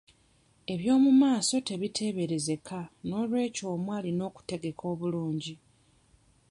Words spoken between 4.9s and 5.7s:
obulungi.